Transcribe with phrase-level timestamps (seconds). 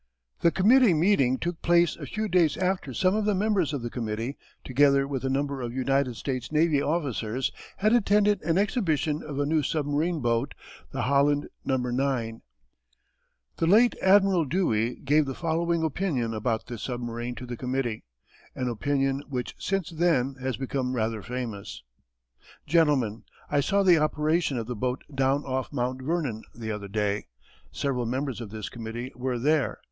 [0.39, 3.89] The committee meeting took place a few days after some of the members of the
[3.91, 9.37] committee, together with a number of United States navy officers, had attended an exhibition of
[9.37, 10.55] a new submarine boat,
[10.91, 11.77] the Holland No.
[11.77, 12.41] 9.
[13.57, 18.03] The late Admiral Dewey gave the following opinion about this submarine to the committee,
[18.55, 21.83] an opinion which since then has become rather famous:
[22.65, 23.21] Gentlemen:
[23.51, 27.27] I saw the operation of the boat down off Mount Vernon the other day.
[27.71, 29.77] Several members of this committee were there.